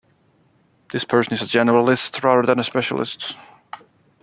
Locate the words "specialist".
2.63-3.35